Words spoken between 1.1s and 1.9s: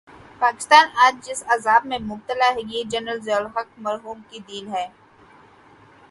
جس عذاب